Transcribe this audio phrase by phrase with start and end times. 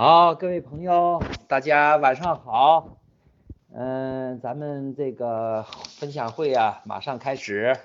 [0.00, 3.00] 好，各位朋友，大家晚上好。
[3.74, 5.64] 嗯，咱们这个
[5.98, 7.76] 分享会啊，马上开始。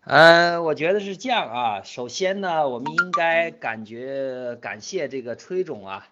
[0.00, 1.82] 嗯，我觉得是这样啊。
[1.84, 6.08] 首先呢，我们应该感觉感谢这个崔总啊，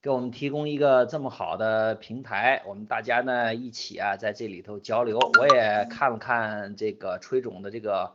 [0.00, 5.18] 给我们提供一个这么好的平台，我们大家呢一起啊在这里头交流。
[5.38, 8.14] 我也看了看这个崔总的这个。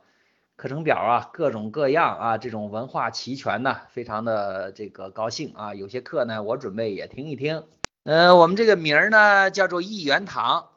[0.56, 5.74] 课程表啊，各种各样啊，这种文化齐全呢，非常的这个高兴啊。
[5.74, 7.64] 有些课呢，我准备也听一听。
[8.04, 10.70] 呃，我们这个名儿呢叫做一元堂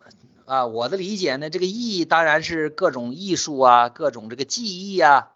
[0.47, 0.67] 啊。
[0.67, 5.33] 我的理解呢，这个艺当然是各种艺术啊，各种这个技艺啊。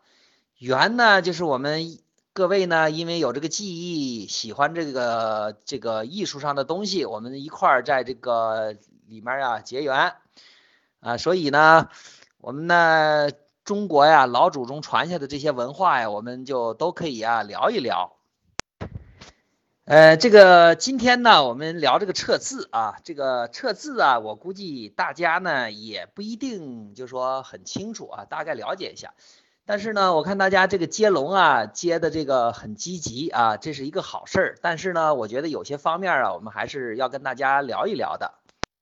[0.56, 1.98] 元呢，就是我们
[2.32, 8.74] 各位呢，因为有这个技艺，喜欢这个这个艺术上的东西，我们一块儿在这个
[9.06, 10.14] 里面啊结缘
[11.00, 11.18] 啊。
[11.18, 11.90] 所以呢，
[12.38, 13.28] 我们呢。
[13.64, 18.16] 中国呀，老祖宗传下的这些文化呀，我们就都可以啊聊一聊。
[19.84, 29.14] 呃，这个今天呢，我们聊这个测字啊，这个测字啊，我估计大家呢也不一定就说很清楚啊，大概了解一下。
[29.66, 34.58] 但是呢，我看大家这个接龙啊，接的这个很积极啊，这是一个好事儿。
[34.62, 38.34] 但是呢，我觉得有些方面啊，我们还是要跟大家聊一聊的。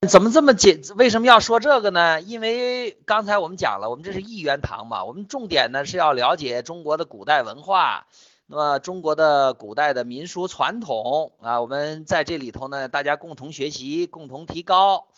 [0.07, 0.81] 怎么这么解？
[0.95, 2.21] 为什么要说这个呢？
[2.21, 8.07] 因为刚才我们讲了，我们这是一元堂嘛，我们重点呢是要了解中国的古代文化，
[8.47, 15.09] 那么中国的古代的民俗传统啊，我们在这里头呢，大家共同学习，共同提高。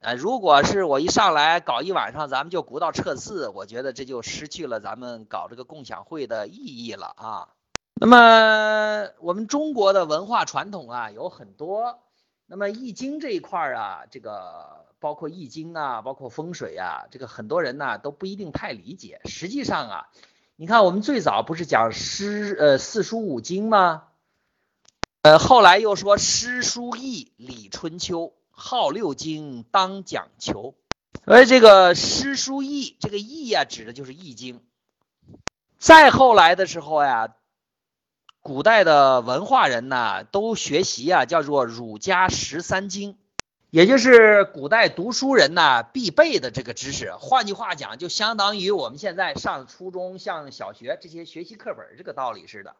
[0.00, 7.48] 呃，如果是我一上来搞一晚上，咱们就鼓捣撤字，我觉得这就失去了咱们搞这个共享会的意义了啊。
[7.94, 11.98] 那么我们中国的文化传统啊，有很多。
[12.50, 19.20] 那么易经这一块儿啊，这个包括易经啊，包括风水啊，这个很多人呢都不一定太理解。
[19.26, 20.08] 实际上啊，
[20.56, 24.04] 你看我们最早不是讲诗呃四书五经吗？
[25.20, 30.74] 呃，后来又说诗书易礼春秋，号六经当讲求。
[31.26, 34.64] 所以这个诗书易，这个易呀，指的就是易经。
[35.78, 37.34] 再后来的时候呀。
[38.40, 43.18] 古代的文化人呢，都学习啊，叫做儒家十三经，
[43.68, 47.12] 也就是古代读书人呢必备的这个知识。
[47.12, 52.76] 换句话讲，就相当于我们现在上初中、上小学这些学习课本这个道理似的。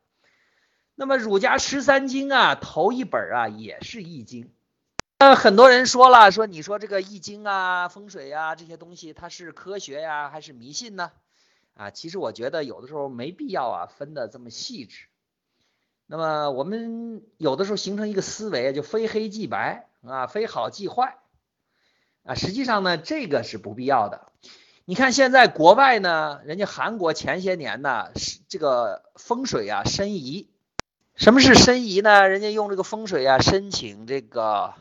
[0.95, 4.51] 那么儒家十三经啊，头一本啊也是易经。
[5.19, 11.11] 呃，很多人说了，说你说这个易经啊、风水啊这些东西，它是科学呀，还是迷信呢？
[11.75, 15.08] 啊，其实我觉得有的时候没必要啊，分的这么细致。
[16.11, 21.19] 那么我们有的时候形成一个思维，就非黑即白啊，非好即坏
[22.25, 22.35] 啊。
[22.35, 24.33] 实际上呢，这个是不必要的。
[24.87, 30.49] 你看现在国外呢，人家韩国前些年呢，是这个风水啊申遗。
[31.15, 32.27] 什么是申遗呢？
[32.27, 34.73] 人家用这个风水啊申请这个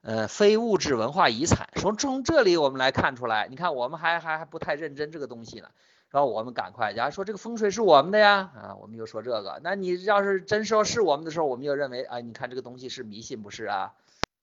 [0.00, 1.68] 呃非物质文化遗产。
[1.74, 5.68] 从从这里我们来看出来，你看我们还还还不太认真这个东西呢。
[6.12, 9.60] 然后我们赶快，假如说这个风水是我们的呀，啊，我们就说这个。
[9.64, 13.94] 那你要是真说是我们的时候，我们就认为，啊，你看这个东西是迷信，不是啊？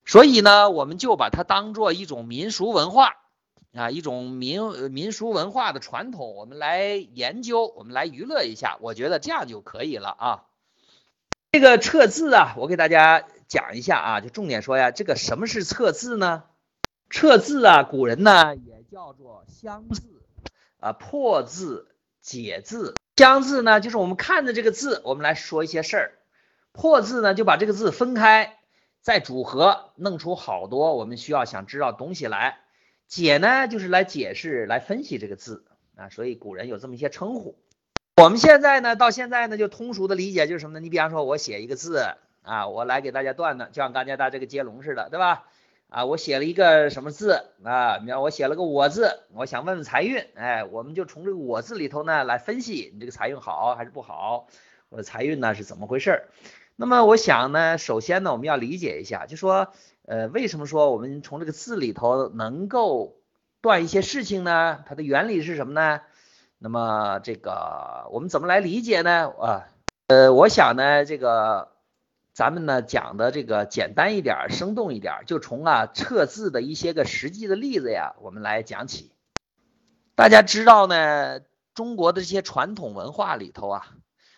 [0.04, 3.18] 所以呢，我们就把它当做一种民俗文化，
[3.76, 10.44] 啊，一种民民俗文化的传统，我们来研究，我们来娱乐一下，我觉得这样就可以了啊。
[11.52, 16.46] 这个测字啊，我给大家讲一下啊，就重点说呀，这个什么是测字呢？
[17.12, 20.19] 测字啊，古人呢也叫做相字。
[20.80, 21.88] 啊，破字、
[22.22, 26.12] 解字、相字呢，就是我们看着这个字，我们来说一些事儿；
[26.72, 28.58] 破字呢，就把这个字分开，
[29.02, 32.60] 再组合，弄出好多我们需要想知道东西来。
[33.08, 36.10] 解呢，就是来解释、来分析这个字啊。
[36.10, 37.58] 所以古人有这么一些称呼。
[38.16, 40.80] 我们现在呢，到现在呢，就通俗的理解就是什么呢？
[40.80, 42.06] 你比方说，我写一个字
[42.42, 45.46] 啊，我来给大家断的，就像刚才大这个接龙似的，对吧？
[45.90, 47.98] 啊，我写了一个什么字啊？
[47.98, 54.46] 你看我写了个我字，我想问问财运，哎，我们就从这个我字里头呢来分析你这个财运好还是不好，
[54.90, 56.28] 我的财运呢是怎么回事？
[56.76, 59.74] 那么我想呢，首先呢我们要理解一下，就说
[60.06, 63.16] 呃为什么说我们从这个字里头能够
[63.60, 64.84] 断一些事情呢？
[64.86, 66.02] 它的原理是什么呢？
[66.60, 69.34] 那么这个我们怎么来理解呢？
[69.40, 69.66] 啊，
[70.06, 71.70] 呃，我想呢这个。
[72.40, 79.12] 咱们呢讲的这个简单一点，生动一点，就从啊测字的一些个实际的例子呀，我们来讲起。
[80.16, 81.42] 大家知道呢，
[81.74, 83.90] 中国的这些传统文化里头啊，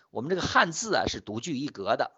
[0.09, 2.09] 我们这个汉字啊是独具一格的。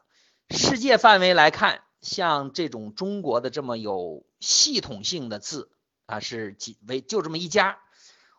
[0.51, 5.69] 世界范围来看，像这种中国的这么有系统性的字
[6.05, 7.79] 啊，是几为就这么一家。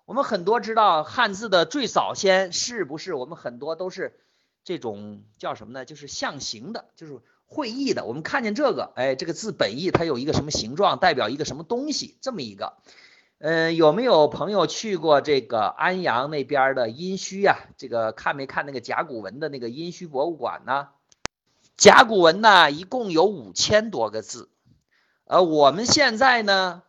[0.07, 3.13] 我们很多知道汉字的最早先是不是？
[3.13, 4.19] 我们很多都是
[4.65, 5.85] 这种叫什么呢？
[5.85, 7.21] 就是象形的，就是。
[7.55, 8.05] 会意的。
[8.05, 12.75] 我们看见这个，哎，这个字本意它有一个什么形状，代表一个什么东西，这么一个。
[13.39, 17.59] 嗯，有没有朋友去过这个安阳那边的殷墟呀？
[17.77, 20.89] 这个看没看那个甲骨文的那个殷墟博物馆呢？
[21.77, 24.49] 甲骨文呢，一共有五千多个字，
[25.25, 26.85] 呃，我们现在呢，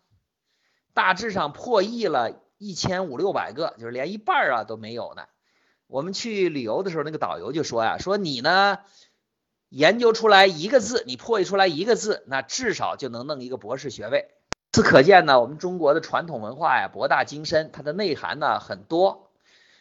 [0.93, 5.23] 大致上破译了一千五六百个，就是连一半啊都没有呢。
[5.87, 8.77] 我们去旅游的时候，那个导游就说呀，说你呢
[9.69, 14.27] 研究出来一个字，你破译出来一个字，那至少就能弄一个博士学位。
[14.71, 19.31] 此可见呢，我们中国的传统文化呀博大精深，它的内涵呢很多。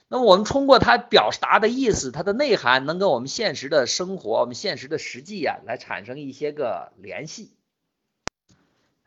[0.07, 7.53] 那么我们通过它表达的意思，它的内涵能跟我们现实的生活、我们现实的实际啊来产生一些个联系。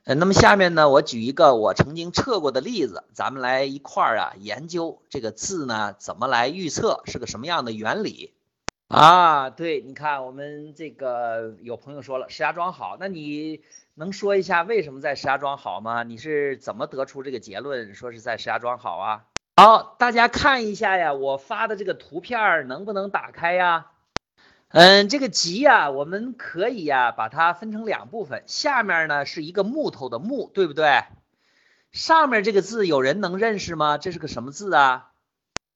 [0.03, 8.33] 呃，那么下面呢，我举一个我曾经测过的例子，咱们来一块儿啊研究这个字呢怎么来预测是个什么样的原理
[8.87, 9.49] 啊？
[9.49, 13.61] 对，你看我们这个有朋友说了石家庄好，那你。
[13.99, 16.03] 能说一下为什么在石家庄好吗？
[16.03, 19.25] 你是怎么得出这个结论，说是在石家庄好啊？
[19.55, 23.87] 好，大家看一下呀，我发的这个图片能不能打开呀？
[24.67, 31.01] 嗯，这个吉呀，我们可以呀把它分成两部分，下面呢是一个木头的木，对不对？
[31.91, 33.97] 上面这个字有人能认识吗？
[33.97, 35.06] 这是个什么字啊？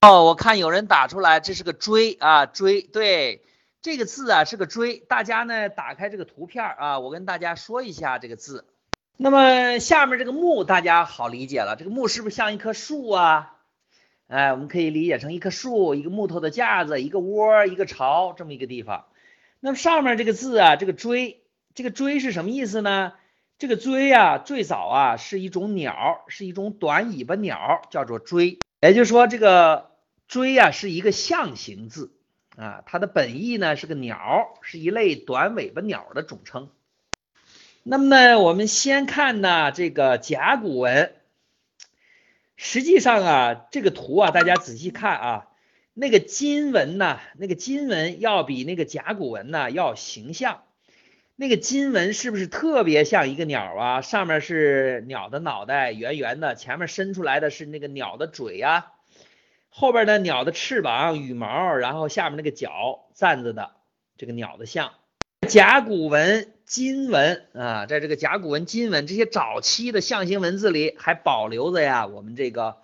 [0.04, 3.44] 哦，我看有人打出来，这是个锥啊，锥，对。
[3.82, 8.66] 这个字啊是个锥，大家呢打开这个图片啊，我跟大家说一下这个字。
[9.16, 13.58] 那么下面这个木大家好理解了，这个木是不是像一棵树啊？
[14.26, 19.04] 哎，我们可以理解成一棵树，一个木头的架子，一个窝，一个巢这么一个地方。
[19.60, 21.44] 那么上面这个字啊，这个锥，
[21.76, 23.12] 这个锥是什么意思呢？
[23.56, 28.58] 这个锥啊，最早啊是一种鸟，是一种短尾巴鸟，叫做锥。
[28.80, 29.91] 也就是说，这个
[30.32, 32.10] 锥啊是一个象形字。
[32.56, 36.70] 啊，它的本意呢是个鸟，是一类短尾巴鸟的总称。
[37.82, 41.14] 那么呢，我们先看呢这个甲骨文。
[42.56, 45.48] 实际上啊，这个图啊，大家仔细看啊，
[45.94, 50.62] 那个金文呢，那个金文要比那个甲骨文呢要形象。
[51.36, 54.00] 那个金文是不是特别像一个鸟啊？
[54.02, 58.92] 上面是鸟的脑袋，圆圆的，前面伸出来的是那个鸟的嘴呀。
[59.74, 63.70] 后边的鸟的翅膀、羽毛，然后下面那个脚站着的
[64.18, 64.92] 这个鸟的像，
[65.48, 72.82] 甲骨文金文啊，在这个甲骨文金文这些早期的象形文字里，还保留着呀我们这个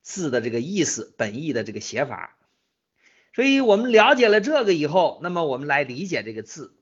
[0.00, 2.34] 字的这个意思、本意的这个写法。
[3.34, 6.74] 所以我们了解了这个以后，那么我们来理解这个字。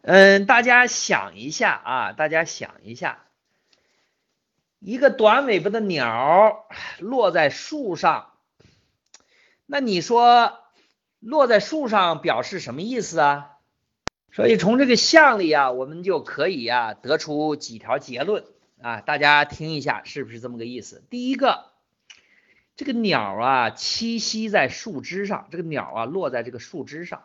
[0.00, 3.26] 嗯，大家想一下啊，大家想一下，
[4.80, 6.66] 一个短尾巴的鸟
[6.98, 8.30] 落在树上。
[9.66, 10.58] 那你说
[11.20, 13.48] 落在树上表示什么意思啊？
[14.32, 18.44] 所以从这个象里啊，我们就可以啊得出几条结论
[18.80, 21.04] 啊，大家听一下是不是这么个意思？
[21.10, 21.66] 第一个，
[22.76, 27.24] 这个鸟啊栖息在树枝上，这个鸟啊落在这个树枝上，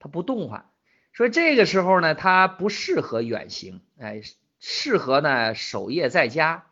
[0.00, 0.66] 它不动换，
[1.12, 4.20] 所以这个时候呢，它不适合远行，哎，
[4.58, 6.66] 适合呢守夜在家。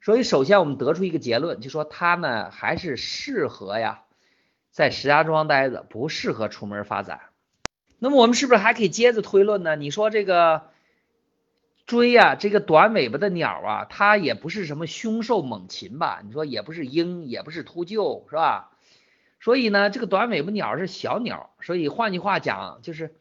[0.00, 4.02] 所以首先我们得出一个结论，就说它呢还是适合呀。
[4.70, 7.20] 在石家庄待着不适合出门发展，
[7.98, 9.74] 那么我们是不是还可以接着推论呢？
[9.74, 10.68] 你说这个
[11.84, 16.20] 锥呀，这个短尾巴的鸟啊，它也不是什么凶兽猛禽吧？
[16.24, 18.70] 你说也不是鹰，也不是秃鹫，是吧？
[19.40, 23.16] 所以呢，这个短尾巴鸟是小鸟，所以换句话讲就是，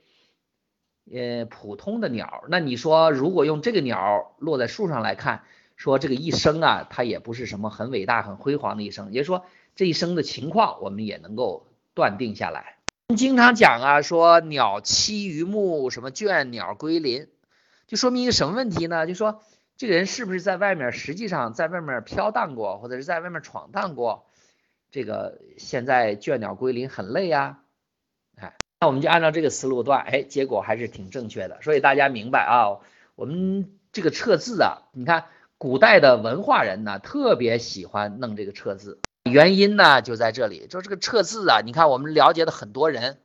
[1.12, 2.44] 呃，普通的鸟。
[2.50, 5.44] 那你说如果用这个鸟落在树上来看，
[5.76, 9.46] 说这个一生啊，它也不是什么很伟大、很辉煌的一生，也就是说。
[9.78, 12.78] 这一生的情况，我们也能够断定下来。
[13.16, 17.28] 经常讲啊，说鸟栖于木，什么倦鸟归林，
[17.86, 19.06] 就说明一个什么问题呢？
[19.06, 19.44] 就说
[19.78, 24.26] 这个人是不是在外面，实际上在外面飘荡过，或者是在外面闯荡过？
[24.90, 27.60] 这个现在倦鸟归林很累呀。
[28.36, 31.62] 哎，那我们就按照这个思路断，哎，结果还是挺正确的。
[31.62, 32.80] 所以大家明白啊，
[33.14, 35.26] 我们这个测字啊，你看
[35.60, 39.00] 古代的文化人呢，特别喜欢弄这个测字。
[39.28, 43.20] 原因呢就在这里，就这个撤字啊，你看我们了解的很多人，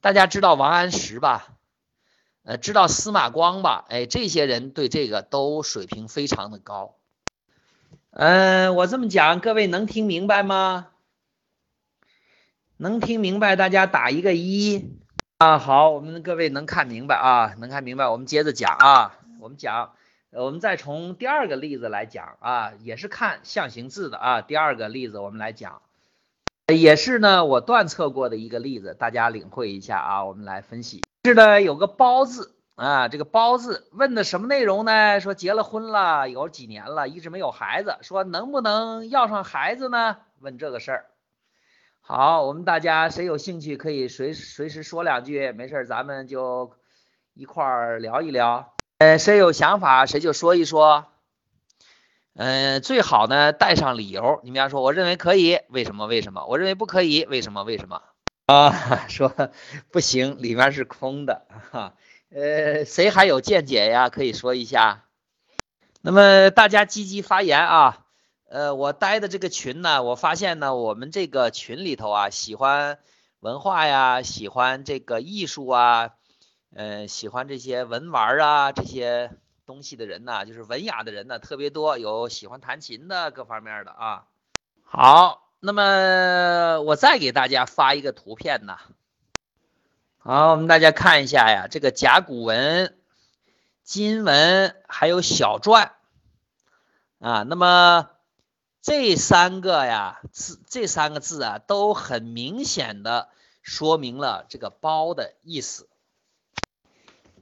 [0.00, 1.48] 大家知道王安石吧？
[2.44, 3.84] 呃，知道司马光吧？
[3.88, 6.94] 哎，这些人对这个都水平非常的高。
[8.10, 10.88] 嗯，我这么讲，各位能听明白吗？
[12.78, 14.96] 能听明白，大家打一个一
[15.36, 15.58] 啊。
[15.58, 19.92] 好，我们各位能看明白啊，能看明白，我们接着讲啊，我们讲。
[20.30, 24.42] 我们再从第二个例子来讲啊，也是看象形字的啊。
[24.42, 25.80] 第二个例子我们来讲，
[26.66, 30.24] 也是呢我断测过的一个例子，大家领会一下啊。
[30.26, 35.18] 我们来分析，是呢有个包字，啊，这个包字问的什么内容呢？
[35.18, 40.18] 说结了婚了，有几年了，一直没有孩子，说能不能要上孩子呢？
[40.40, 41.06] 问这个事儿。
[42.02, 46.74] 好，我们大家谁有兴趣可以随随时说两句，没事儿咱们就
[47.32, 48.77] 一块儿聊一聊。
[48.98, 51.06] 呃，谁有想法谁就说一说。
[52.34, 54.40] 嗯，最好呢带上理由。
[54.42, 56.06] 你比方说，我认为可以，为什么？
[56.08, 56.44] 为什么？
[56.46, 57.62] 我认为不可以，为什么？
[57.62, 58.02] 为什么？
[58.46, 59.32] 啊， 说
[59.92, 61.94] 不行，里面是空的哈。
[62.30, 64.08] 呃，谁还有见解呀？
[64.10, 65.04] 可以说一下。
[66.00, 68.04] 那么大家积极发言啊。
[68.50, 72.98] 呃，我待的这个群呢，我发现呢，我们这个群里头啊，喜欢
[73.38, 76.10] 文化呀，喜欢这个艺术啊，
[76.74, 79.32] 呃，喜欢这些文玩啊这些
[79.66, 81.98] 东西的人呢，就是文雅的人呢，特别多。
[81.98, 84.26] 有喜欢弹琴的，各方面的啊。
[84.82, 88.76] 好，那么我再给大家发一个图片呢。
[90.18, 92.98] 好，我们大家看一下呀，这个甲骨文、
[93.82, 95.90] 金文还有小篆
[97.18, 98.10] 啊，那么
[98.82, 103.30] 这三个呀字，这三个字啊，都很明显的
[103.62, 105.88] 说明了这个包的意思。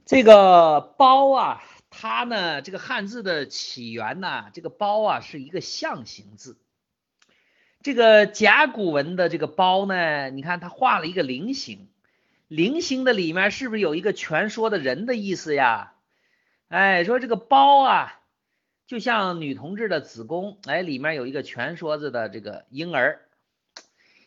[0.07, 6.57] 这个包啊，它呢，这个汉字的起源呢，这个包啊是一个象形字。
[7.81, 11.89] 这个甲骨文的这个包呢，你看它画了一个菱形。
[12.47, 15.95] 菱形的里面是不是有一个蜷缩的人的意思呀？
[16.69, 18.21] 哎，说这个包啊，
[18.85, 23.19] 就像女同志的子宫，哎，里面有一个蜷缩着的这个婴儿。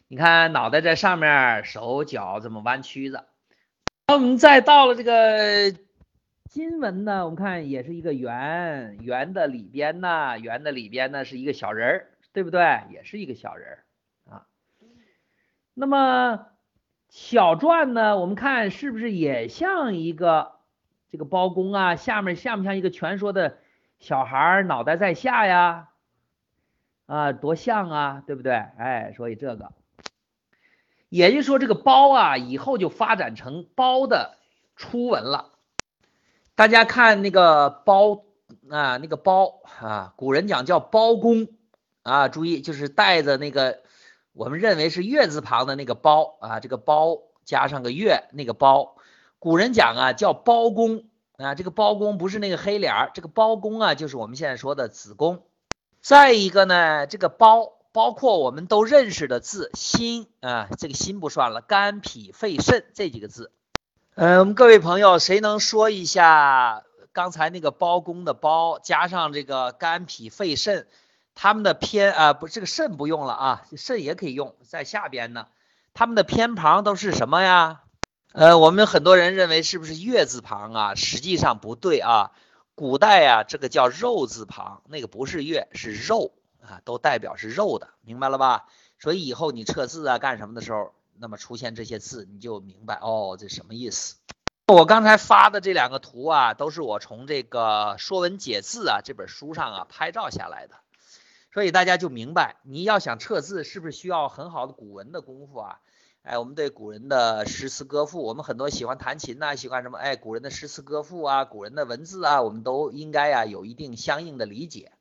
[0.08, 3.24] 你看脑袋在上面，手脚这么弯曲着。
[4.10, 5.72] 那我们再到了这个
[6.48, 12.80] 金文呢，我们看也是一个圆，圆的里边呢，圆的里边呢是一个小人儿，对不对？
[12.90, 13.84] 也是一个小人儿
[14.28, 14.46] 啊。
[15.74, 16.44] 那么。
[17.08, 18.18] 小篆呢？
[18.18, 20.52] 我们看是不是也像一个
[21.10, 21.94] 这个包公啊？
[21.94, 23.58] 下面像不像一个传说的
[24.00, 25.88] 小孩儿，脑袋在下呀？
[27.06, 28.54] 啊，多像啊，对不对？
[28.54, 29.72] 哎，所以这个，
[31.10, 34.38] 也就是说这个包啊，以后就发展成包的
[34.76, 35.50] 初文了。
[36.54, 38.24] 大家看那个包
[38.70, 41.48] 啊，那个包啊，古人讲叫包公
[42.02, 43.80] 啊，注意就是带着那个。
[44.32, 48.94] 我们认为是月字旁的那个包啊，这个包加上个月，那个包，
[49.40, 51.04] 古人讲啊叫包公
[51.36, 55.42] 啊，这个包公不是那个黑脸儿，这个包公啊就是我们现在说的子宫。
[56.00, 63.50] 再一个呢，这个包包括我们都认识的字心啊，这个心不算了，肝脾肺肾这几个字。
[64.14, 70.86] 嗯，各位朋友，谁能说一下刚才那个包公的包加上这个肝脾肺肾？
[71.34, 75.46] 他们的偏啊不这个肾不用了啊，肾也可以用在下边呢。
[75.94, 77.80] 他们的偏旁都是什么呀？
[78.32, 80.94] 呃，我们很多人认为是不是月字旁啊？
[80.94, 82.30] 实际上不对啊。
[82.74, 86.32] 古代啊，这个叫肉字旁，那个不是月，是肉
[86.62, 88.66] 啊，都代表是肉的，明白了吧？
[88.98, 94.16] 所以以后你测字啊干什么的时候，那么出现这些字，你就明白哦，这什么意思？
[94.66, 100.76] 我刚才发的这两个图啊，都是我从这个《说文解字》啊这本书上啊拍照下来的。
[101.52, 105.80] 所以大家就明白，你要想测字，是不是需要很好的古文的功夫啊？
[106.22, 109.98] 哎，我们对古人的诗词歌赋，我们很多喜欢弹琴呐，喜欢什么？
[109.98, 114.92] 哎，古人的诗词歌赋啊，古人的文字啊，我们都应该呀有一定相应的理解。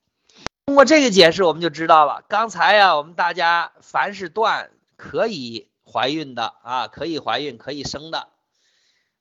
[0.69, 8.27] 通过这个解释，我们就知道了，刚才呀，我们大家凡是断可以怀孕的啊，可以怀孕可以生的，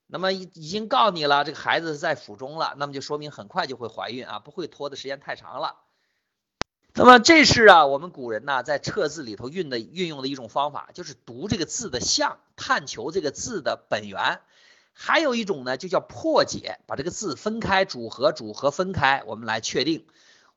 [0.07, 5.77] 那么已已经告你了，这个孩子在腹中了，那么就说明很快就会怀孕啊，不会拖的时间太长了。
[6.93, 14.41] 那么这是啊，我们古人呢在测字里头运的运用的一种方法，就是读这个字的象，探求这个字的本源。
[14.93, 20.05] 还有一种呢，就叫破解，把这个字分开组合，组合分开，我们来确定。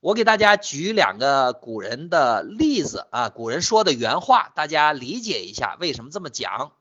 [0.02, 6.72] 我给大家举两个古人的例子啊，古人说的原话，大家理解一下为什么这么讲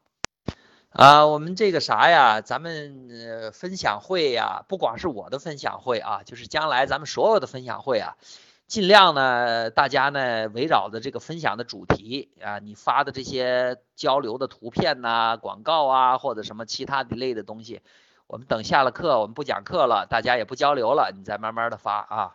[0.89, 1.27] 啊。
[1.27, 8.17] 我们这个啥呀，咱们呃分享会呀，不光是我的分享会啊，就是将来咱们所有的分享会啊。
[8.65, 17.81] 尽量呢，大家呢围绕着这个分享的主题啊，你发的这些交流的图片呐、广告啊，或者什么其他的类的东西，
[18.25, 22.33] 我们等下了课，我们不讲课了，大家也不交流了，你再慢慢的发啊。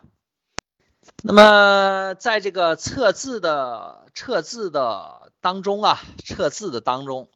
[1.23, 7.29] 那么在这个测字的测字的当中啊，测字的当中，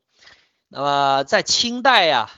[0.68, 2.30] 那么在清代呀。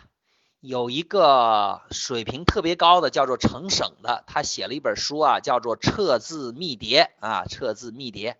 [0.65, 8.31] 有一个水平特别高的，叫做程省的，他写了一本书啊，叫做《测字秘牒》啊，《测字秘牒》。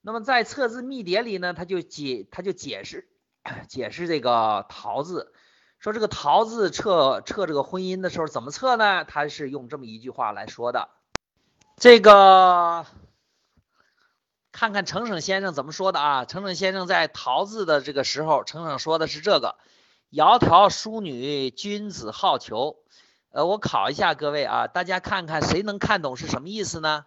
[0.00, 3.08] 那么在《测字秘牒》里呢，他就解他就解释
[3.68, 5.32] 解释这个“桃”字，
[5.78, 9.04] 说这个桃字测测这个婚姻的时候怎么测呢？
[9.04, 10.88] 他是用这么一句话来说的。
[11.80, 12.84] 这个
[14.52, 16.24] 看看程程先生怎么说的啊？
[16.26, 19.56] 程程先生在桃字的这个时候，程程说的是这个：
[20.10, 22.76] 窈窕淑女，君子好逑。
[23.30, 27.06] 呃，我考一下各位啊，大家看看谁能看懂是什么意思呢？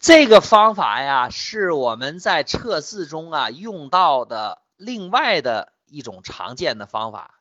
[0.00, 7.34] 这个方法呀，是我们在测字中啊用到的另外的一种常见的方法。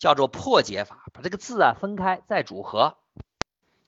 [0.00, 2.96] 叫做破解法，把这个字啊分开再组合。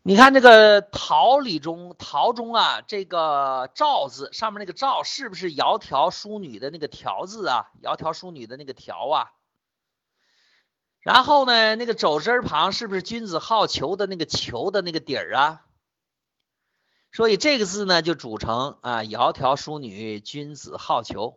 [0.02, 7.66] 你看这个桃里中桃中啊，这个赵字上面那个赵是不是窈窕淑女的那个窕字啊？
[7.82, 9.32] 窈窕淑女的那个窕啊。
[11.00, 15.66] 然后呢，那个走之旁是不是君子好逑的那个逑的那个底儿啊？
[17.12, 21.36] 所以这个字呢就组成啊，窈窕淑女，君子好逑。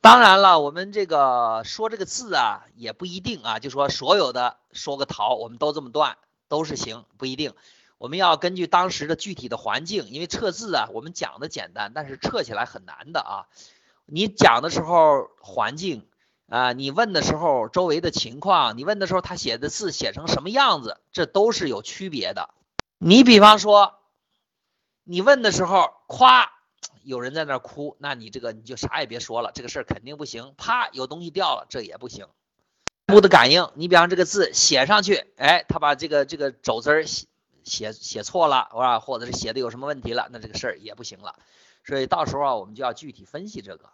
[0.00, 6.18] 当然了，我们这个说这个字啊，也不一定啊，就说所有的说个桃，我们都这么断
[6.48, 7.54] 都是行，不一定。
[8.02, 13.46] 我们要根据当时的具体的环境，因为测字啊，我们讲的简单，但是测起来很难的啊。
[14.06, 16.08] 你讲的时候环境
[16.48, 22.50] 啊，你问的时候周围的情况，你问的时候他写的字写成什么样子，这都是有区别的。
[22.98, 24.00] 你比方说，
[25.04, 26.50] 你问的时候夸。
[27.04, 30.54] 有人在那哭，那你这个你就啥也别说了，这个事儿肯定不行。
[30.56, 32.26] 啪，有东西掉了，这也不行。
[33.12, 37.04] 物的感应，你比方这个字写上去，哎，他把这个这个走字儿
[37.64, 39.00] 写写错了，是吧？
[39.00, 41.34] 或者是写的有什么问题了，那这个事儿也不行了。
[41.84, 43.90] 所以到时候啊，我们就要具体分析这个。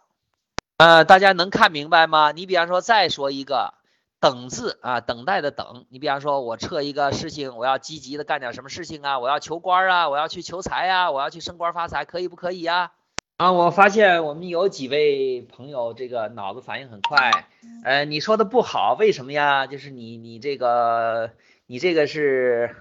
[0.77, 2.31] 呃，大家能看明白吗？
[2.31, 3.73] 你比方说再说一个
[4.19, 5.85] 等字啊，等待的等。
[5.89, 9.19] 你比方说我测一个事情，我要积极的干点什么事情啊？
[9.19, 12.91] 我要求官啊，我要去求财呀，我要去升官发财，可以不可以呀？
[13.37, 17.47] 啊，我发现我们有几位朋友这个脑子反应很快，
[17.85, 19.65] 呃，你说的不好，为什么呀？
[19.65, 21.31] 就是你你这个
[21.65, 22.75] 你这个是，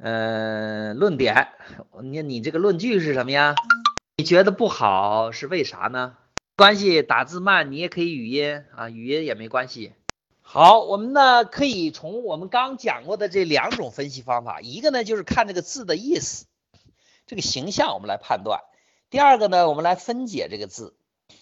[0.00, 1.48] 嗯，论点，
[2.02, 3.56] 你你这个论据是什么呀？
[4.16, 6.16] 你觉得不好是为啥呢？
[6.56, 9.92] 关系，打字慢你也可以语音啊，语音也没关系。
[10.40, 16.46] 好，我们呢可以从我们刚讲过的这两种分析方法，一个呢就是看这个字的意思，
[17.26, 18.60] 这个形象我们来判断。
[19.10, 20.94] 第二个呢，我们来分解这个字。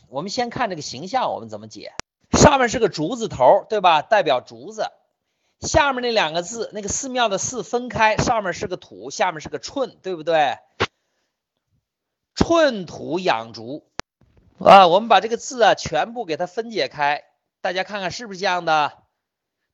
[0.09, 1.93] 我们先看这个形象，我们怎么解？
[2.33, 4.01] 上面是个竹字头，对吧？
[4.01, 4.91] 代表竹子。
[5.67, 10.59] 下面那两个字，那个寺庙的寺分开，上面是个土，下面是个寸，对不对？
[12.35, 13.87] 寸土养竹
[14.59, 14.87] 啊。
[14.87, 17.25] 我们把这个字啊全部给它分解开，
[17.61, 18.93] 大家看看是不是这样的？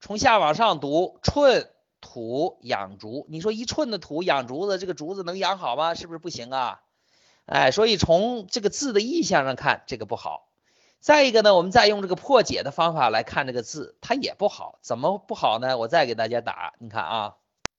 [0.01, 3.27] 从下往上读，寸土养竹。
[3.29, 5.95] 你说一寸的土养竹子，这个竹子能养好吗？
[5.95, 6.81] 是不是不行啊？
[7.47, 10.49] 哎，所以从这个字的意象上看，这个不好。
[11.03, 14.79] 再一个呢，我们再用这个破解的方法来看这个字，它也不好。
[14.83, 15.77] 怎么不好呢？
[15.77, 17.35] 我再给大家打，你看啊，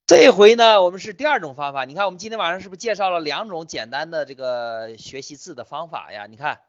[0.06, 1.86] 这回呢，我们是第二种方法。
[1.86, 6.26] 你看，我们今天晚上是不是介绍了两种简单的这个学习字的方法呀？
[6.28, 6.60] 你看，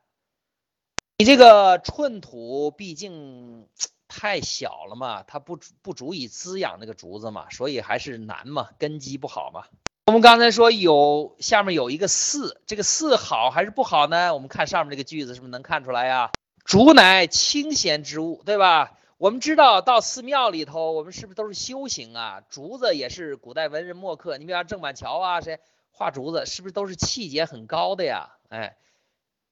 [1.17, 3.67] 你这个寸土毕竟
[4.07, 9.65] 太小了嘛，它不不足以滋养那个竹子嘛，所以还是难嘛，根基不好嘛。
[10.05, 14.33] 我们刚才说有下面有一个四，这个四好还是不好呢？
[14.33, 16.31] 我们看上面这个句子是不是能看出来呀？
[16.65, 18.97] 竹乃清闲之物，对吧？
[19.17, 22.41] 我们知道到寺庙里头，我们是不是都是修行啊？
[22.49, 25.59] 竹子也是古代文人墨客，你比方郑板桥啊，谁
[25.91, 28.31] 画竹子，是不是都是气节很高的呀？
[28.49, 28.75] 哎，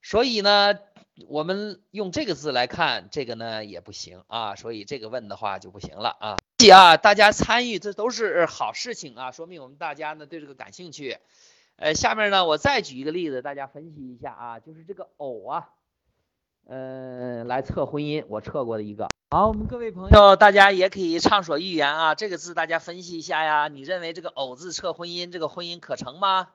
[0.02, 0.78] 所以呢。
[1.28, 6.40] 我们用这个字来看，这个呢也不行啊，所以这个问的话就不行了啊。
[6.74, 11.20] 啊，大家参与这都是好事情啊，说明我们大家呢对这个感兴趣。
[11.76, 15.70] 呃，下面呢我再举一个例子，大家分析一下啊，就是这个偶啊，
[16.66, 19.10] 嗯，来测婚姻，我测过的一个。
[19.32, 26.50] 好，我们各位朋友，大家也可以畅所欲言啊，这个字大家分析一下呀，你认为这个偶字测婚姻，这个婚姻可成吗？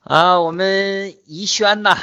[0.00, 1.96] 啊，我们宜轩呐。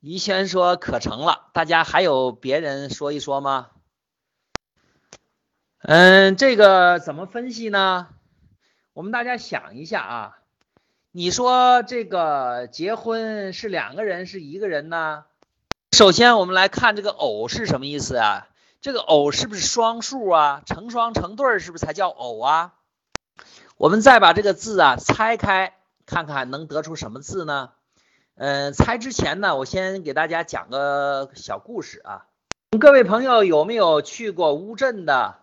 [0.00, 3.70] 宜轩说可成了，大家还有别人说一说吗？
[5.80, 8.08] 嗯，这个怎么分析呢？
[8.92, 10.38] 我们大家想一下啊，
[11.12, 15.24] 你说这个结婚是两个人是一个人呢？
[15.92, 18.46] 首先我们来看这个偶是什么意思啊？
[18.80, 20.62] 这个偶是不是双数啊？
[20.64, 22.74] 成双成对是不是才叫偶啊？
[23.76, 25.74] 我们再把这个字啊拆开，
[26.06, 27.70] 看看能得出什么字呢？
[28.36, 32.26] 嗯，猜之前呢，我先给大家讲个小故事啊。
[32.78, 35.36] 各位朋友有没有去过乌镇的？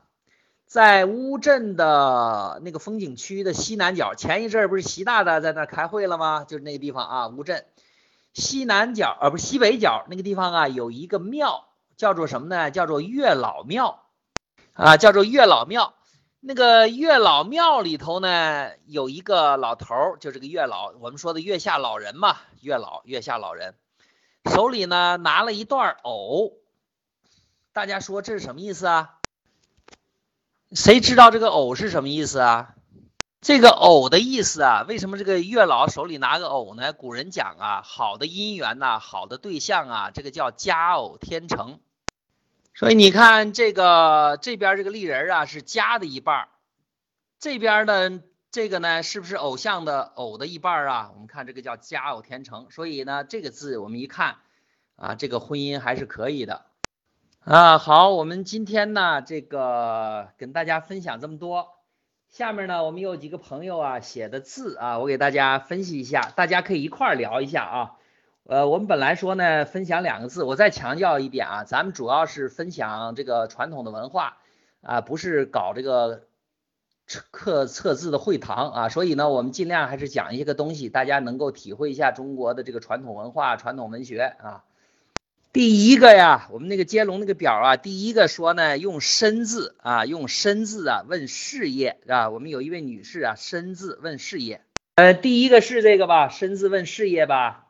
[0.66, 6.46] 在乌镇的那个风景区的西南角，前一阵不是习大大在那开会了吗？
[6.48, 7.66] 就是那个地方啊，乌镇
[8.36, 12.70] 西南角，呃，不西北角那个地方啊，有一个庙，叫做什么呢？
[12.70, 14.04] 叫做月老庙。
[14.74, 15.96] 啊，叫做月老庙。
[16.42, 23.74] 那个月老庙里头呢，有一个老头儿，就这个月老，我们说的月下老人嘛，月老月下老人，
[24.52, 26.52] 手里呢拿了一段藕，
[27.74, 29.16] 大家说这是什么意思啊？
[30.74, 32.75] 谁知道这个藕是什么意思啊？
[33.46, 36.94] 这个藕的意思啊，为什么这个月老手里拿个藕呢？
[36.94, 41.80] 古人讲啊，好的姻缘呐，好的对象啊，这个叫佳偶天成。
[42.74, 46.48] 所以你看这个这边这个立人啊是佳的一半
[47.40, 51.12] 这边的这个呢是不是偶像的偶的一半啊？
[51.14, 54.38] 我们看这个叫佳偶天成，所以呢这个字我们一看
[54.96, 56.66] 啊，这个婚姻还是可以的
[57.42, 57.78] 啊。
[57.78, 61.75] 好，我们今天呢这个跟大家分享这么多，
[62.36, 67.96] 下面呢我们有几个朋友啊写的字啊，我给大家分析一下，大家可以一块儿聊一下啊。
[68.44, 74.36] 呃，我们本来说呢，分享两个字，我再强调一点啊，咱们主要是分享这个传统的文化
[74.82, 76.24] 啊，不是搞这个
[77.32, 84.66] 刻测字的会堂啊，所以呢，我们尽量还是讲一些个东西，大家能够体会一下中国的这个传统文化、传统文学啊。
[85.56, 94.66] 第一个呀，我们那个接龙那个表啊，第一个说呢，用申字啊，用申字啊问事业啊，我们有一位女士啊，申字问事业，
[94.96, 97.68] 呃，第一个是这个吧，申字问事业吧。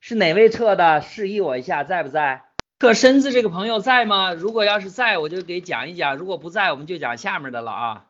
[0.00, 1.00] 是哪位测的？
[1.00, 2.42] 示意我一下，在不在？
[2.80, 4.32] 测身子这个朋友在吗？
[4.32, 8.06] 如果要是在，我就给讲一讲；如果不在，我们就讲下面的了啊。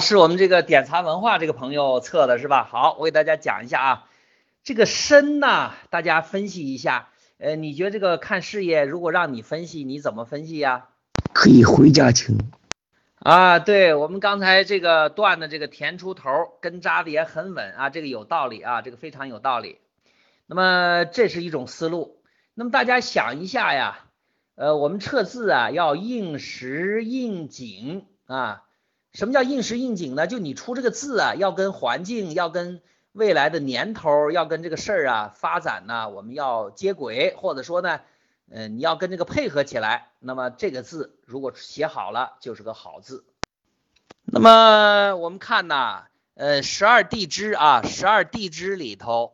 [0.00, 2.68] 是我们这个点藏文化这个朋友测的是吧？
[2.70, 4.04] 好，我给大家讲一下啊。
[4.62, 7.08] 这个身呢，大家分析一下。
[7.38, 10.88] 呃，你觉得这个看事业，如果让你分析，你怎么分析呀？
[11.34, 12.38] 可以回家听。
[13.18, 16.30] 啊，对我们刚才这个段的这个填出头，
[16.62, 19.78] 根扎的也很稳啊，这个有道理啊，这个非常有道理。
[20.46, 22.22] 那么这是一种思路。
[22.54, 24.06] 那么大家想一下呀，
[24.54, 28.62] 呃，我们测字啊要应时应景啊。
[29.12, 30.26] 什么叫应时应景呢？
[30.26, 32.80] 就你出这个字啊，要跟环境、要跟
[33.16, 38.00] 未来的年头、要跟这个事儿啊发展呢，我们要接轨，或者说呢，
[38.50, 40.08] 嗯，你要跟这个配合起来。
[40.20, 43.24] 那么这个字如果写好了，就是个好字。
[44.26, 49.32] 那么我们看呐，呃，十二地支啊，十二地支里头。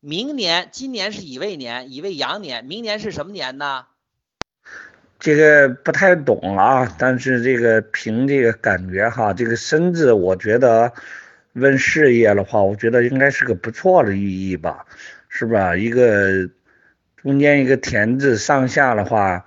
[0.00, 2.64] 明年，今年是乙未年，乙未羊年。
[2.64, 3.86] 明年是什么年呢？
[5.20, 10.92] 这个不太懂啊，但是这个凭这个感觉哈，这个生字，我觉得
[11.58, 14.86] 问事业的话，我觉得应该是个不错的寓意吧，
[15.28, 15.76] 是吧？
[15.76, 16.48] 一个
[17.16, 19.44] 中间一个田字，上下的话，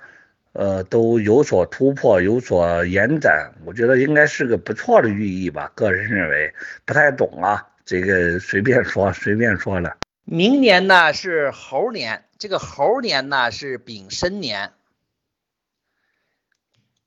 [0.54, 5.71] 呃，都有所突破，有所延展，我觉得应该是个不错的寓意吧。
[5.74, 6.54] 个人认为，
[6.86, 9.97] 不太懂啊，这个随便说，随便说了。
[10.24, 14.71] 明年呢是猴年，这个猴年呢是丙申年。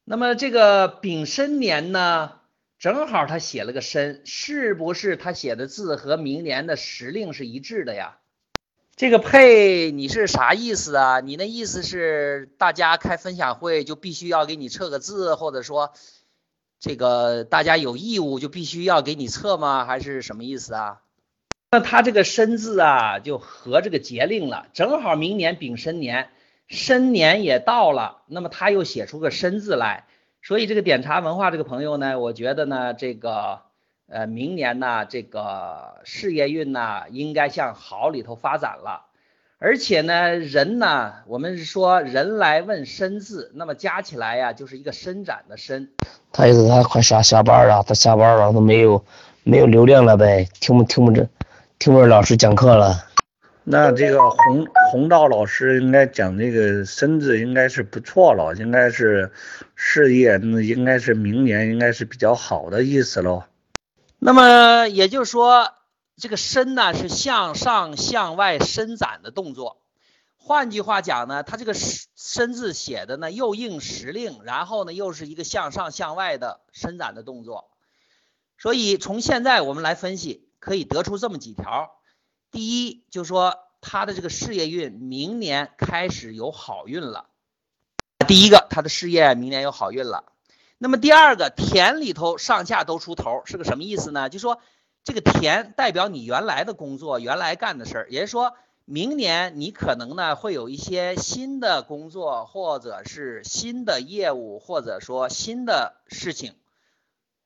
[0.05, 2.33] 那么这个丙申年呢，
[2.79, 8.19] 正好他写了个申，是不是他写的字和明年的时令是一致的呀？
[8.97, 11.21] 这个配你是啥意思啊？
[11.21, 15.93] 你那意思是大家开分享会就必须要给你测个字，或者说
[16.79, 19.85] 这个大家有义务就必须要给你测吗？
[19.85, 21.01] 还是什么意思啊？
[21.73, 26.31] 那他这个申字啊，就和这个节令了，正好明年丙申年，
[26.69, 30.07] 申年也到了，那么他又写出个申字来，
[30.47, 33.61] 所以这个点茶文化这个朋友呢，我觉得呢，这个
[34.09, 39.07] 呃明年呢，这个事业运呢，应该向好里头发展了，
[39.59, 45.89] 而且呢，人呢，我们是说人来问身字，那么加起来呀，就是一个伸展的伸。
[46.31, 49.03] 他意思他快下下班了，他下班了，他没有
[49.45, 51.27] 没有流量了呗，听不听不着。
[51.79, 52.95] 听不着老师讲课了，
[53.67, 59.33] 那这个洪洪道老师应该讲这个身子应该是不错了，应该是
[59.75, 63.45] 事业那应该是明年应该是比较好的意思喽。
[64.19, 65.73] 那么也就是说，
[66.17, 69.81] 这个身呢是向上向外伸展的动作。
[70.37, 77.71] 换句话讲呢，它这个身字写的呢又应时令，然后呢又是一个向上向外的伸展的动作。
[78.59, 80.49] 所以从现在我们来分析。
[80.65, 81.91] 可以得出这么几条，
[82.55, 87.27] 第一就说他的这个事业运明年开始有好运了。
[88.29, 90.33] 第一个，他的事业明年有好运了。
[90.79, 94.31] 那么第二个，田里头上下都出头，是个什么意思呢？
[94.31, 94.61] 就说
[95.03, 106.55] 这个田代表你原来的工作，原来干的事儿，也就是说明年你可能呢会有一些新的工作，或者是新的业务，或者说新的事情。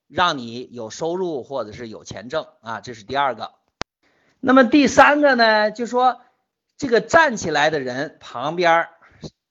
[0.07, 3.53] 让你有收入或者是有钱挣啊，这是第二个。
[4.41, 6.21] 那么第三个呢，就说
[6.77, 8.89] 这个站起来的人旁边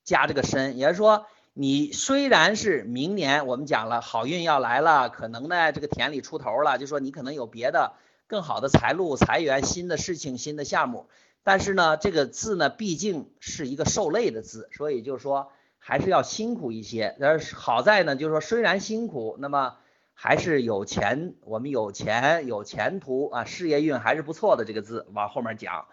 [0.03, 7.93] 加这个身，也就是说你虽然是明年我们讲了好运要来了，可能呢这个田里出头了，就说你可能有别的
[8.27, 11.07] 更好的财路、财源、新的事情、新的项目，
[11.43, 17.17] 但是呢这个字呢毕竟是一个受累的字，所以就是说还是要辛苦一些。
[17.19, 19.75] 但是好在呢，就是说虽然辛苦，那么
[20.19, 24.65] 还是有钱，我们有钱有前途啊，事业运还是不错的。
[24.65, 25.85] 这个字往后面讲。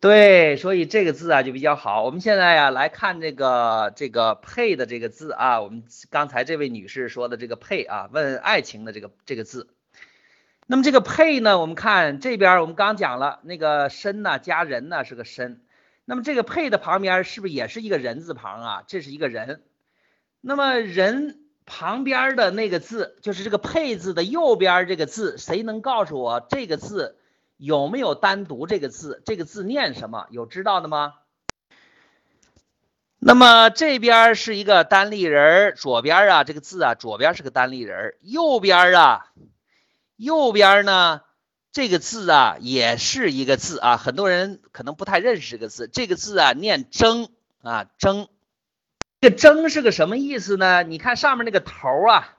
[0.00, 2.04] 对，所以这个字啊就比较好。
[2.04, 9.74] 我们现在呀来看这个这个配的这个字啊，我们刚才这位女士说的这个配啊，问爱情的这个这个字。
[10.66, 15.62] 那么这个配呢，我们看这边我们刚讲了那个身呢加人呢是个身，
[16.04, 18.84] 那么这个配的旁边是不是也是一个人字旁啊？
[18.86, 19.62] 这是一个人。
[20.42, 27.18] 那么人旁边的那个字就是这个配字的右边这个字，谁能告诉我这个字？
[27.58, 29.22] 有没有单独这个字？
[29.26, 30.26] 这个字念什么？
[30.30, 31.14] 有知道的吗？
[33.18, 39.32] 那么这边是一个单立人，左边啊这个字啊，左边是个单立人，右边啊，
[40.16, 41.22] 右边呢
[41.72, 47.30] 这个字啊也是一个字啊，很多人可能不太认识这个字，这个字啊念争
[47.62, 48.28] 啊争，
[49.20, 50.82] 这个征是个什么意思呢？
[50.82, 52.32] 你看上面那个头啊。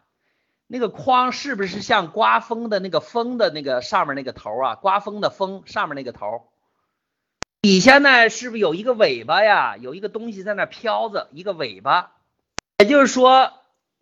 [0.70, 4.76] 那个框是不是像刮风的那个风的那个上面那个头啊？
[4.76, 6.50] 刮风的风上面那个头，
[7.62, 9.78] 底下呢是不是有一个尾巴呀？
[9.78, 12.12] 有一个东西在那飘着，一个尾巴。
[12.80, 13.54] 也就是说，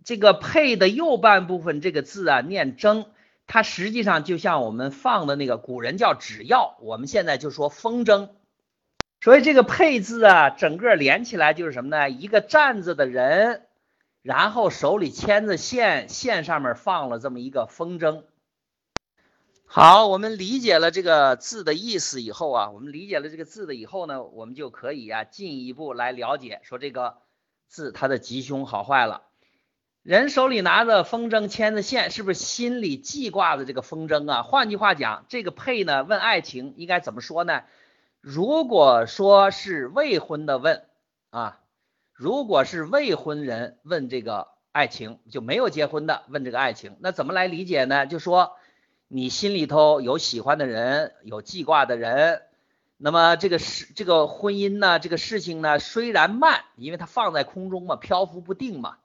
[0.04, 3.06] 这个配的右半部分这个字啊，念筝，
[3.46, 8.30] 它实际上就像我们放的那个古人叫纸鹞，我们现在就说风筝。
[9.26, 12.12] 所以这个配字啊，整个连起来就是什么呢？
[12.12, 13.66] 一个站着的人。
[14.22, 18.22] 然后手里牵着线，线上面放了这么一个风筝。
[19.66, 27.18] 好，我们理解了这个字的意思以后啊，我们理解了这个字的以后呢，我们就可以啊进一步来了解，说这个
[27.68, 29.24] 字它的吉凶好坏了。
[30.04, 34.44] 人手里拿着风筝，牵着线，是不是心里记挂着这个风筝啊？
[34.44, 37.64] 换句话讲，这个配呢问爱情应该怎么说呢？
[38.28, 40.84] 如果说是未婚的问
[41.30, 41.60] 啊。
[42.12, 48.08] 如果是未婚人问这个爱情，就没有结婚的问这个爱情，那怎么来理解呢？
[48.08, 48.54] 就说
[49.08, 52.42] 你心里头有喜欢的人，有记挂的人，
[52.98, 58.98] 那么这个事这个婚姻呢，这个事情呢，虽然慢，因为它放在空中嘛，漂浮不定嘛，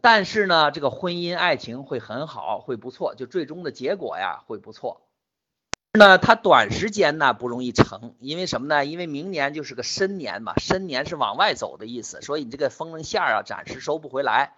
[0.00, 5.03] 但是呢，这个婚姻爱情会很好，会不错，就最终的结果呀会不错。
[5.96, 8.84] 那它短时间呢不容易成，因为什么呢？
[8.84, 14.54] 因为明年就是个申年嘛，申年是往外走的意思，所以你这个风筝线啊暂时收不回来。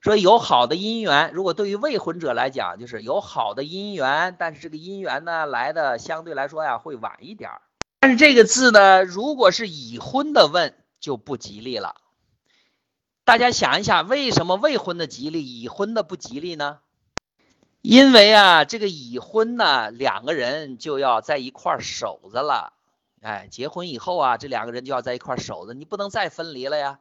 [0.00, 7.62] 所以有好的姻缘，如果对于未婚者来讲，就是有好的姻缘，但是这个姻缘呢来的相对来说呀会晚一点儿。
[7.98, 11.96] 但是这个字呢，如果是已婚的问就不吉利了。
[13.24, 16.78] 大家想一想，为什么未婚的吉利，已婚的不吉利呢？
[17.88, 22.72] 因为啊，这个已婚呢，两个人就要在一块守着了。
[23.22, 26.98] 哎，结婚以后啊，这两个人就要在一块守着，你不能再分离了呀。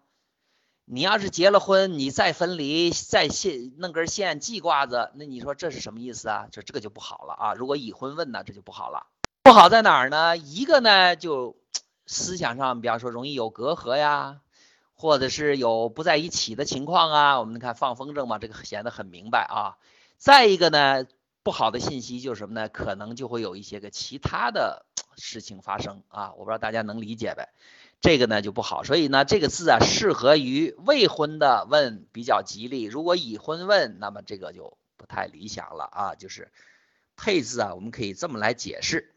[0.85, 6.49] 你要是结了婚，你再分离，再线弄根线系挂着，那你说这是什么意思啊？
[6.51, 7.53] 这这个就不好了啊。
[7.55, 9.07] 如果已婚问呢，这就不好了。
[9.41, 10.37] 不好在哪儿呢？
[10.37, 11.55] 一个呢，就
[12.05, 14.41] 思想上，比方说容易有隔阂呀，
[14.93, 17.39] 或者是有不在一起的情况啊。
[17.39, 19.77] 我们看放风筝嘛，这个显得很明白啊。
[20.17, 21.05] 再一个呢，
[21.43, 22.69] 不好的信息就是什么呢？
[22.69, 24.85] 可能就会有一些个其他的
[25.17, 27.49] 事情发生啊，我不知道大家能理解呗？
[28.01, 36.15] 这个呢就不好，所以呢这个字啊适合于未婚的问比较吉利，如果已婚问，那么这个就不太理想了啊。
[36.15, 36.51] 就是
[37.15, 39.13] 配字啊，我们可以这么来解释。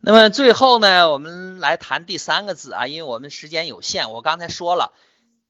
[0.00, 4.92] 那么最后呢，我们来谈第三个字啊，因为我们时间有限，我刚才说了。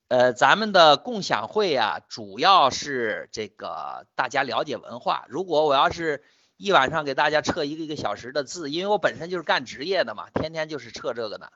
[0.09, 5.25] 呃，咱们的共享会啊，主要是这个大家了解文化。
[5.29, 6.23] 如果我要是
[6.59, 11.49] 一晚上给大家测一个一个小时的字，因为我本身就是干职业的嘛，天天就是测这个呢。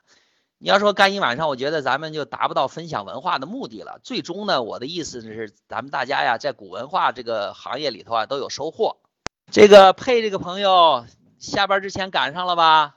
[0.57, 3.99] 你要说干一晚上，我觉得咱们就达不到分享文化的目的了。
[4.03, 8.97] 最终呢，我的意思是，咱们大家呀，在古文化这个行业里头啊，都有收获。
[9.51, 11.05] 这个配这个朋友
[11.37, 12.95] 下班之前赶上了吧？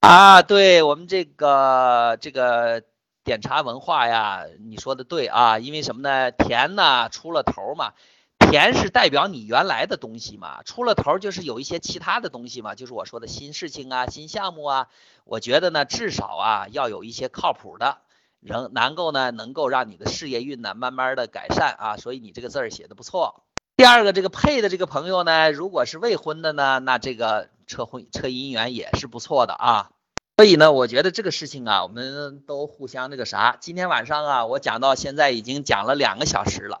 [0.00, 2.82] 啊，对我们这个这个。
[3.24, 6.30] 点茶文化呀，你说的对啊，因为什么呢？
[6.30, 7.94] 田呢出了头嘛，
[8.38, 14.88] 田是代表你原来的东西嘛，出了头就是有一些其他的东西嘛，就是我说的新事情啊、新项目啊。
[15.24, 17.96] 我觉得呢，至少啊要有一些靠谱的，
[18.40, 21.96] 能能够呢能够让你的事业运呢慢慢的改善啊。
[21.96, 23.42] 所以你这个字儿写的不错。
[23.76, 29.90] 第二个，这个配的这个朋友呢，如果是未婚的呢，那这个测婚测姻缘也是不错的啊。
[30.36, 33.56] 所以呢，我觉得这个事情啊，我们都互相那个啥。
[33.60, 36.80] 今天晚上啊，我讲到现在已经讲了两个小时了。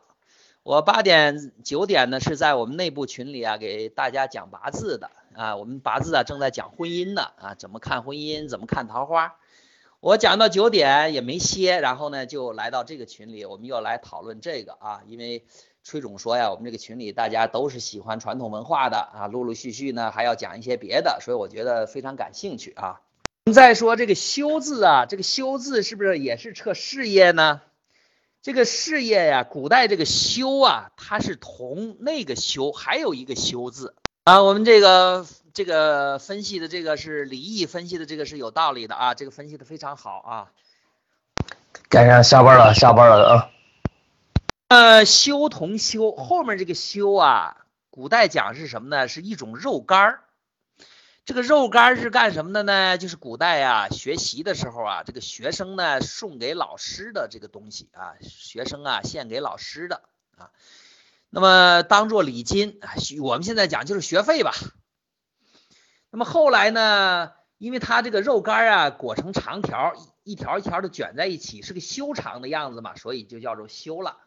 [0.64, 9.36] 我八点九点呢是在我们内部群里啊给大家讲八字的啊，我们八字啊正在讲婚姻呢啊，怎么看婚姻，怎么看桃花。
[10.00, 15.46] 我讲到九点也没歇，然后呢就来到这个群里，我们又来讨论这个啊，因为
[15.84, 23.00] 崔总说呀，我们这个群里大家都是喜欢传统文化的啊，陆陆续续呢还要讲一些别的，所以我觉得非常感兴趣啊。
[23.46, 27.60] 我们再说这个修字啊，这个修字是不是也是测事业呢？
[28.40, 34.42] 这个事业呀，古代这个修啊，它是同那个修还有一个修字啊。
[34.42, 40.50] 我们这个这个分析的这个是李毅分析的这个是有道理的啊，这个分析的非常好啊。
[41.90, 43.50] 赶上下班了，下班了啊。
[44.68, 47.58] 呃，修同修后面这个修啊，
[47.90, 49.06] 古代讲是什么呢？
[49.06, 50.23] 是一种肉干儿。
[51.26, 52.98] 这个肉干是干什么的呢？
[52.98, 60.02] 就是古代啊，学习的时候啊，这个学生呢送给老师的这个东西啊，学生啊献给老师的
[60.36, 60.50] 啊，
[61.30, 64.52] 那么当做礼金啊，我们现在讲就是学费吧。
[66.10, 74.18] 那么后来呢，因为它这个肉干啊裹成长条，一条一条的卷在一起，是个修长的样子嘛，所以就叫做修了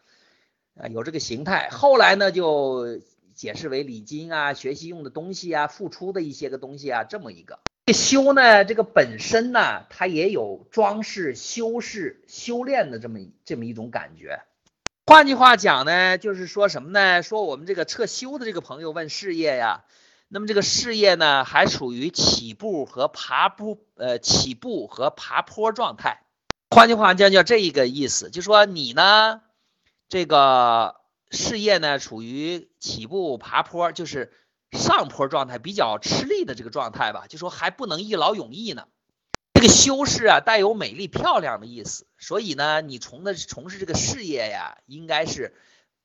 [0.75, 1.69] 啊，有这个形态。
[1.69, 2.99] 后来呢就。
[3.37, 7.59] 解释为礼金啊，学习用的东西啊，付出的一些个东西啊，这么一个。
[7.85, 14.41] 这修呢，这个本身呢，它也有装饰、修饰、修炼的这么这么一种感觉。
[15.05, 17.21] 换句话讲呢，就是说什么呢？
[17.21, 19.83] 说我们这个测修的这个朋友问事业呀，
[20.29, 26.23] 那么这个事业呢，还处于起步和爬坡，呃，起步和爬坡状态。
[26.71, 29.41] 换句话讲，叫这一个意思，就说你呢，
[30.09, 30.95] 这个。
[31.29, 34.31] 事业呢处于起步爬坡，就是
[34.71, 38.85] 上坡状态，比较吃力的这个状态吧，就说还不能一劳永逸呢。
[39.53, 45.55] 这个修饰啊，带有美丽漂亮的意思，所以呢，你从的从事这个事业呀，应该是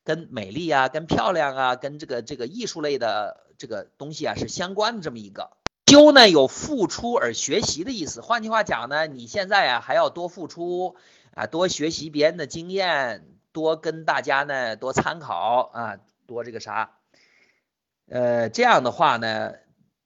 [0.03, 5.51] 跟美丽啊、跟漂亮啊、跟这个这个艺术类的这个东西啊是相关的这么一个。
[5.85, 10.95] 修呢有付出而学习的意思，换句话讲呢，你现在啊还要多付出
[11.35, 13.32] 啊，多学习别人的经验。
[13.53, 16.97] 多跟大家呢多参考啊，多这个啥，
[18.09, 19.53] 呃，这样的话呢，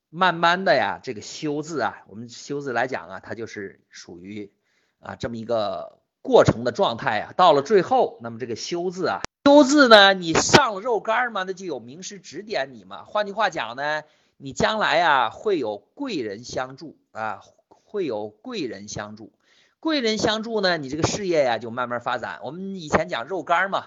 [0.10, 4.52] 慢慢的呀，这个修字啊，我们修字来讲啊，它就是属于
[5.00, 7.34] 啊这么一个过程的状态啊。
[7.38, 13.06] 到了最后，那么这个修字啊，修字呢，你上了肉干嘛，那就有名师指点你嘛。
[13.06, 14.04] 换句话讲呢，
[14.36, 19.32] 你将来啊会有贵人相助啊，会有贵人相助。
[19.80, 22.40] 贵人相助呢，你这个事业呀就慢慢发展。
[22.44, 23.86] 我们以前讲肉干嘛，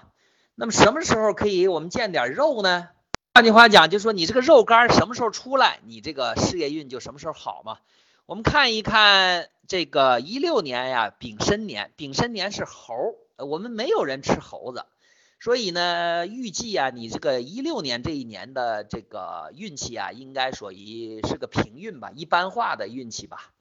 [0.55, 2.87] 那么什么时候可以我们见点肉呢？
[3.33, 7.77] 换句话讲，就说你这个肉干什么时候出来，你这个事业运就什么时候好嘛。
[8.25, 12.93] 我们看一看这个一六年呀，丙申年，丙申年是猴，
[13.37, 14.85] 我们没有人吃猴子，
[15.39, 23.51] 所以呢，预计啊，你这个一六年这一年的这个运气啊，应该属于是个平运吧，一般化的运气吧。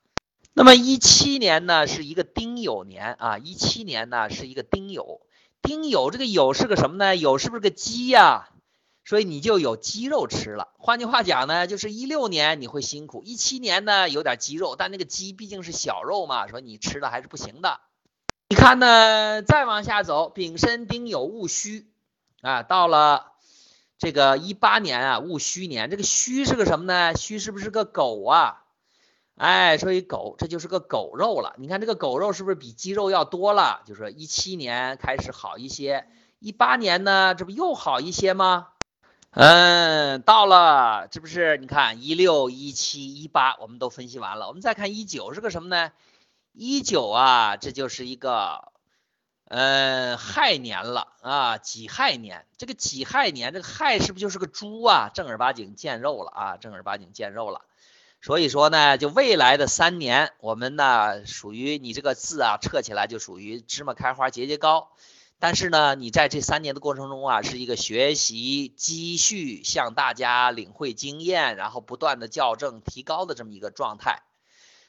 [0.52, 5.20] 那么一七年呢是一个丁酉年啊，一七年呢是一个丁酉，
[5.62, 7.14] 丁酉这个酉是个什么呢？
[7.14, 8.48] 酉是不是个鸡呀？
[9.04, 10.68] 所以你就有鸡肉吃了。
[10.78, 17.80] 换句话讲呢，就是一六年你会辛苦，一七年呢有点鸡肉，但那个鸡毕竟是小肉嘛，说你吃的还是不行的。
[18.48, 21.86] 你看呢，再往下走，丙申丁酉戊戌
[22.42, 23.32] 啊，到了
[23.98, 27.14] 这个一八年啊戊戌年，这个戌是个什么呢？
[27.14, 28.64] 戌是不是个狗啊？
[29.40, 31.54] 哎，所以狗这就是个狗肉了。
[31.56, 33.80] 你看这个狗肉是不是比鸡肉要多了？
[33.86, 36.06] 就说一七年开始好一些，
[36.40, 38.68] 一八年呢，这不又好一些吗？
[39.30, 45.90] 嗯，到了，这不是你看一六一七一八我们都分析完了，我们再看一九是个什么呢？
[46.52, 48.70] 一九啊，这就是一个
[49.46, 52.44] 嗯亥年了啊，己亥年。
[52.58, 55.08] 这个己亥年，这个亥是不是就是个猪啊？
[55.14, 57.62] 正儿八经见肉了啊，正儿八经见肉了。
[58.22, 64.90] 所以说呢，就未来的三年，我们呢属于你这个字啊，撤起来就属于芝麻开花节节高。
[65.38, 74.20] 但是呢，你在这三年的过程中啊，是一个学习、积蓄、向大家领会经验，然后不断的校正、提高的这么一个状态。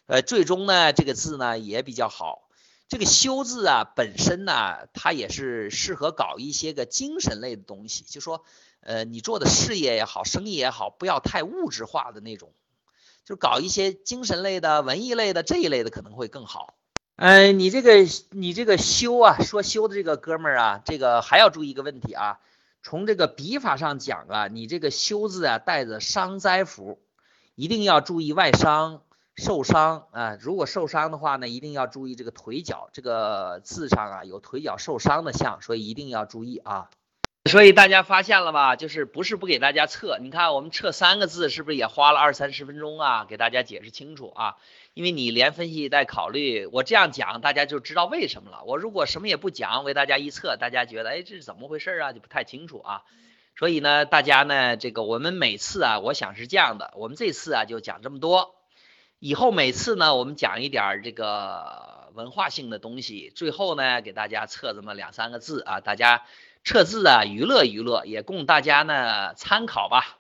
[0.08, 2.50] 呃，最终呢，这个字呢也比较好。
[2.90, 8.44] 这个修字啊，本身呢，它也是适合搞一些个精神类的东西，就说，
[8.82, 12.52] 呃，你做的事业也好，生意也好，不要太物质化的那种。
[13.26, 16.74] 就搞一些精神类的、文艺类的这一类的可能会更好。
[17.16, 17.94] 嗯，你这个
[18.32, 22.40] 你这个修啊，说修的这个哥们儿啊，这个还要注意一个问题啊。
[22.84, 27.00] 从这个笔法上讲啊，你这个修字啊带着伤灾符，
[27.54, 29.04] 一定要注意外伤
[29.36, 36.90] 受伤啊，如果受伤的话呢，一定要注意这个腿脚，这个字上啊有腿脚受伤的像，所以一定要注意啊。
[37.50, 38.76] 所以大家发现了吧？
[38.76, 40.20] 就是不是不给大家测？
[40.22, 43.26] 你看我们测三个字，是不是也花了二三十分钟啊？
[43.26, 44.58] 给大家解释清楚啊！
[44.94, 48.64] 因为你连分析带考虑，我这样讲大家就知道为什么了。
[48.66, 52.14] 我如果什么也不讲，为大家一测，大家觉得哎这是怎么回事啊？
[52.14, 53.02] 就不太清楚啊。
[53.58, 58.54] 所以呢，大家呢这个我们每次啊，我想是这样的，我们这次啊就讲这么多，
[59.18, 66.22] 以后每次呢我们讲一点这个文化性的东西，最后呢给大家测这么两三个字啊，大家。
[66.64, 70.20] 测字啊，娱乐娱乐，也供大家呢参考吧。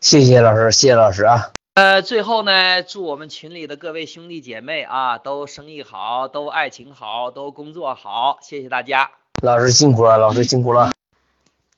[0.00, 1.52] 谢谢老师，谢谢老师啊。
[1.72, 8.38] 呃，最后呢，祝我们群里的各位兄弟姐妹啊，都生意好，都爱情好，都工作好。
[8.42, 9.10] 谢谢大家，
[9.42, 10.92] 老师辛苦了，老师辛苦了。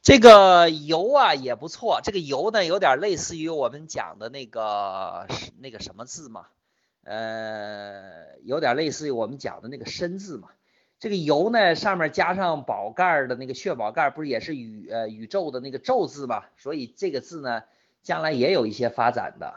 [0.03, 5.26] 这个油啊也不错，这个油呢有点类似于我们讲的那个
[5.59, 6.47] 那个什么字嘛，
[7.05, 10.49] 呃，有点类似于我们讲的那个身字嘛。
[10.99, 16.44] 这个油呢，上面加上宝盖的那个血宝盖，不是也是宇呃宇宙的那个宙字吗？
[16.57, 17.62] 所以这个字呢，
[18.03, 19.55] 将来也有一些发展的。